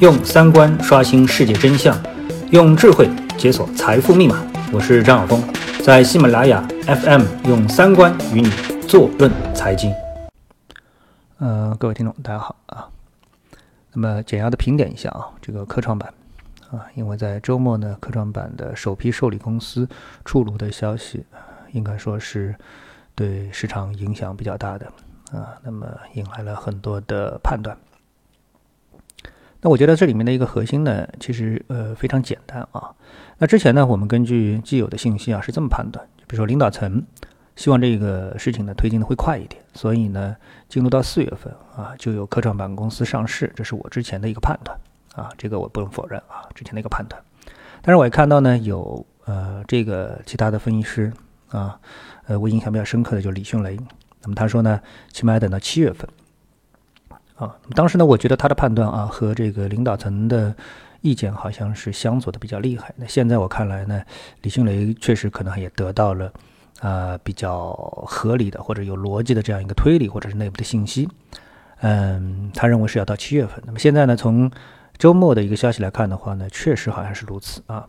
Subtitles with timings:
[0.00, 2.00] 用三观刷新世界真相，
[2.52, 4.46] 用智慧解锁财富密码。
[4.72, 5.42] 我是张晓峰，
[5.82, 8.48] 在喜马拉雅 FM 用三观与你
[8.86, 9.92] 坐论财经。
[11.38, 12.88] 呃，各位听众，大家好啊。
[13.92, 16.14] 那么简要的评点一下啊，这个科创板
[16.70, 19.88] 啊，因为在周末呢，科创板的首批受理公司
[20.24, 21.26] 出炉的消息，
[21.72, 22.54] 应该说是
[23.16, 24.86] 对市场影响比较大的
[25.32, 25.58] 啊。
[25.64, 27.76] 那么引来了很多的判断。
[29.60, 32.94] 那我觉得这里面的一个核心呢，其实呃非常简单啊。
[33.38, 37.04] 那之前呢，我们根据既有的信息啊，是这么判断，就比如说领导层
[37.56, 40.36] 希望这个事情呢推进的会快一点，所以呢，
[40.68, 44.78] 进入到四月份啊，就有科创板公司上市，这是我之前的一个判断
[45.14, 47.20] 啊，这个我不能否认啊，之前的一个判断。
[47.82, 51.12] 但是我也看到呢，有呃这个其他的分析师
[51.48, 51.78] 啊，
[52.26, 53.76] 呃我印象比较深刻的就是李迅雷，
[54.22, 54.80] 那么他说呢，
[55.12, 56.08] 起码要等到七月份。
[57.38, 60.52] 啊，当时呢，我觉得他的判断啊和这个领导层的
[61.02, 62.92] 意见好像是相左的比较厉害。
[62.96, 64.02] 那现在我看来呢，
[64.42, 66.32] 李迅雷确实可能也得到了
[66.80, 67.70] 啊比较
[68.08, 71.08] 合理的或者有逻辑的这样一个推理或者是内部的信息。
[71.80, 73.62] 嗯，他认为是要到七月份。
[73.64, 74.50] 那么现在呢，从
[74.98, 77.86] 周末的一个消息来看的话呢，确实好像是如此啊。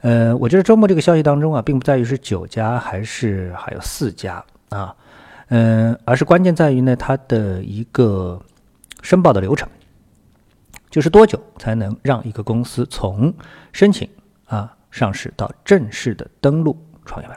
[0.00, 4.92] 呃，我觉得周末这个消息当中啊，并不在于是九家还是还有四家啊，
[5.50, 8.42] 嗯，而是关键在于呢，它的一个。
[9.02, 9.68] 申报的流程，
[10.88, 13.34] 就是多久才能让一个公司从
[13.72, 14.08] 申请
[14.46, 17.36] 啊上市到正式的登陆创业板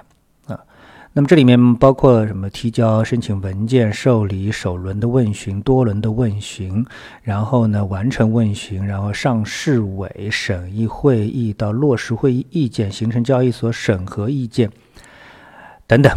[0.56, 0.64] 啊？
[1.12, 2.50] 那么这里面包括什么？
[2.50, 6.86] 提交申请文件、受理首轮的问询、多轮的问询，
[7.22, 14.70] 然后呢完成问询，然后上市委审议会议到落实会议意见，形成交易所审核意见
[15.88, 16.12] 等等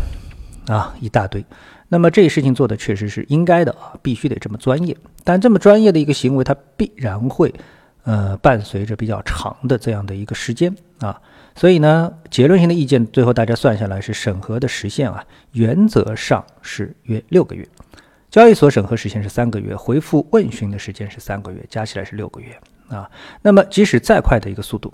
[0.66, 1.44] 啊，一大堆。
[1.88, 4.96] 那么这事情做的确实是应该的啊，必须得这么专业。
[5.24, 7.52] 但这么专业的一个行为，它必然会，
[8.04, 11.20] 呃，伴随着比较长的这样的一个时间啊。
[11.56, 17.66] 所以呢，结论性的意见最后大家算下来是审核的时限啊，原则上是约六个月。
[18.30, 22.54] 交易所审核时限是三个月，回复问询的时间是三个月，加起来是六个月
[22.88, 23.10] 啊。
[23.40, 24.92] 那么即使再快的一个速度，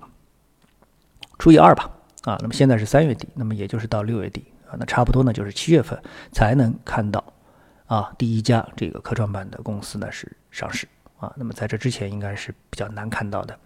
[1.39, 1.91] 除以二吧
[2.23, 4.45] 啊，那么现在是三月底，那么也就是到六月底。
[4.79, 5.99] 那差不多呢，就是七月份
[6.33, 7.25] 才能看到，
[7.87, 10.87] 啊，第一家这个科创板的公司呢是上市
[11.19, 11.33] 啊。
[11.37, 13.59] 那么在这之前应该是比较难看到的。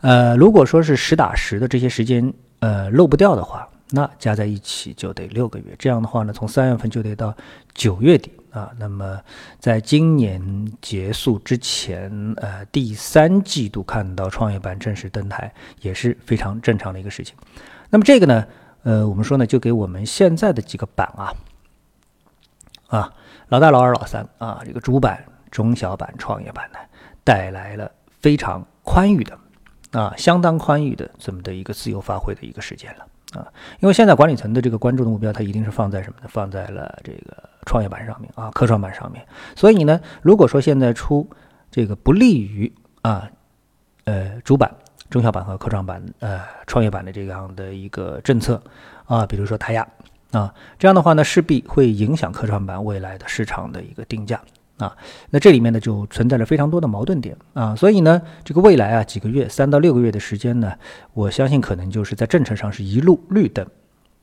[0.00, 5.76] 呃，如果说是实打实的这些时间呃漏不掉的话，那加在一起就得六个月。
[5.78, 7.36] 这样的话呢，从三月份就得到
[7.74, 8.70] 九月底啊。
[8.78, 9.20] 那么
[9.58, 17.36] 在今年结束之前，呃，第三季度看到创业板正式登台也是非常正常的一个事情。
[17.90, 18.46] 那么这个呢？
[18.84, 21.34] 呃，我们说呢，就给我们现在的几个板啊，
[22.88, 23.12] 啊，
[23.48, 26.78] 老大、老二、老三啊，这个主板、中小板、创业板呢，
[27.22, 29.38] 带来了非常宽裕的
[29.92, 33.46] 啊，相当宽裕的这么的一个自由发挥的一个时间了啊。
[33.78, 36.26] 因为现在管理层的这个关注的目标，它一定是放在什么呢？
[36.28, 39.24] 放在了这个创业板上面啊，科创板上面。
[39.54, 41.28] 所以呢，如果说现在出
[41.70, 42.72] 这个不利于
[43.02, 43.30] 啊，
[44.06, 44.74] 呃，主板。
[45.12, 48.60] 中小板和科创板、呃，创业板的这样的一个政策
[49.04, 49.86] 啊，比如说胎压
[50.30, 54.40] 啊，这样的话呢，势必会影响科创板未来的市场的一个定价
[54.78, 54.96] 啊。
[55.28, 57.76] 那这里面呢，就存在着非常多的矛盾点啊。
[57.76, 60.72] 所以呢，这个未来啊，几个月，三到六个月的时间呢，
[61.12, 63.66] 我相信可能就是在政策上是一路绿灯。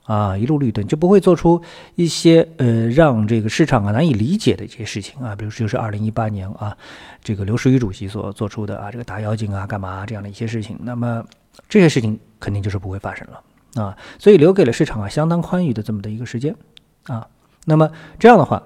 [0.09, 1.61] 啊，一路绿灯就不会做出
[1.93, 6.75] 一些呃让这个市场啊难以理解的一些事情啊，比如就是二零一八年啊，
[7.23, 11.23] 这个刘士余主席所做出的啊这个打妖精啊干嘛这样的一些事情，那么
[11.67, 16.55] 这些事情肯定就是不会发生了啊，所以留给了市场啊相当宽裕的这么的一个时间
[17.03, 17.27] 啊，
[17.65, 17.87] 那么
[18.17, 18.63] 这样的话，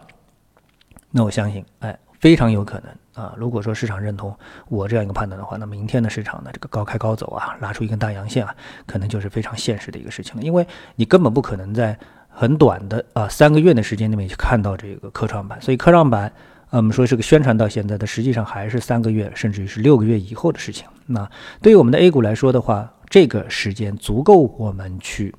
[1.11, 2.89] 那我相信哎非常有可能。
[3.21, 4.33] 啊，如果说市场认同
[4.69, 8.55] 我这样一个判断的话，那明天的市场呢，这个高开高走啊，拉出一根大阳线啊，
[8.87, 10.41] 可能就是非常现实的一个事情了。
[10.41, 16.23] 因为你根本不可能在很短的啊三个月的时间里面去看到这个科创板，所以科创板
[16.69, 20.87] 啊，我们说是个宣传到现在的，实际上还是三个月甚至于是六个月以后的事情。
[21.05, 21.29] 那
[21.61, 25.35] 对于我们的 A 股来说的话，这个时间足够我们去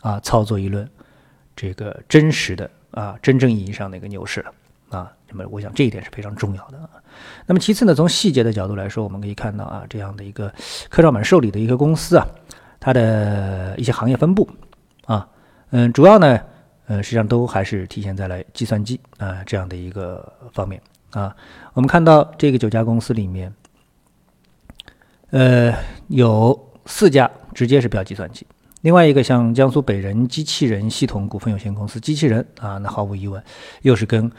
[0.00, 0.88] 啊操作一轮
[1.54, 4.50] 这个真实的啊真正意义上的一个牛市了。
[5.34, 6.90] 那么我想这一点是非常重要的啊。
[7.44, 10.52] 那么其次呢，从细节的角度来说，我们可以看到啊，这样的一个
[10.88, 12.26] 科创板受理的一个公司啊，
[12.78, 14.48] 它的一些行业分布
[15.06, 15.26] 啊，
[15.70, 16.40] 嗯，主要呢，
[16.86, 21.34] 呃，实际上都还是体现在了计算机啊这样的一个方面啊。
[21.72, 23.52] 我们看到这个九家公司里面，
[25.30, 25.74] 呃，
[26.08, 28.46] 有四家直接是标计算机，
[28.82, 33.42] 另外一个像江苏北人机器人系统股份有限公司机器人啊，那毫无疑问
[33.82, 34.30] 又是跟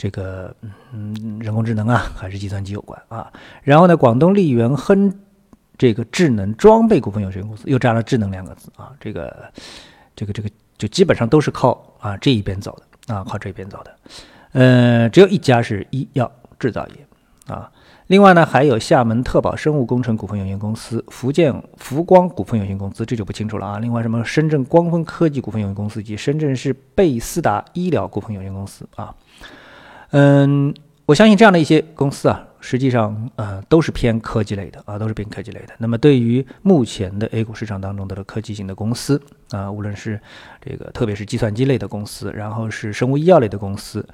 [0.00, 0.56] 这个
[0.94, 3.30] 嗯人工智能啊，还是计算机有关啊。
[3.62, 5.12] 然后呢，广东力源亨
[5.76, 9.52] 这个智能装备股份有限公司又占了“智能”两个字啊，这个
[10.16, 10.48] 这个这个
[10.78, 13.94] 就基本上都是靠啊这一边走的啊，靠这边走的。
[14.52, 17.70] 呃，只有一家是医药制造业啊。
[18.06, 23.78] 另外呢，还有厦门特宝生物工程股份有限公司、福建福光股份有限公司，这就不清楚了啊。
[23.78, 29.14] 另外，什么深圳光峰科技股份有限公司及深圳市贝斯达医疗股份有限公司啊。
[30.10, 30.74] 嗯，
[31.06, 35.74] 我相信这样的一些公司啊，实际上呃都是偏科技类的啊，都是偏科技类的。
[35.78, 39.20] 那么，对于目前的 A 股市场当中的科技型的公司
[39.50, 40.20] 啊，无论是
[40.60, 44.04] 这个特别是计算机类的公司，然后是生物医药类的公司。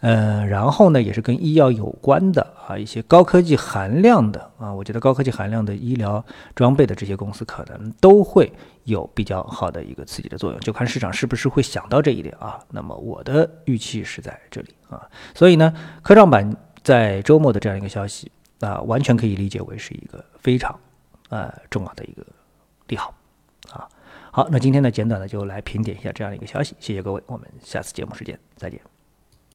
[0.00, 6.24] 呃，然后呢，也是跟医药有关的啊，一些高科技含量的啊，我觉得高科技含量的医疗
[6.54, 8.50] 装备的这些公司，可能都会
[8.84, 12.58] 有比较好的一个刺激的作用，就看市场是不是会想到这一点啊。
[12.70, 15.70] 那么我的预期是在这里啊，所以呢，
[16.02, 16.50] 科创板
[16.82, 20.74] 在周末的这样一个消息啊，完全可以理解为是一个非常
[21.28, 22.24] 呃重要的一个
[22.88, 23.12] 利好
[23.70, 23.86] 啊。
[24.32, 28.80] 好，那今天呢，简短的就来评点一下这样一个消息，谢谢各位，我们下次节目时间再见。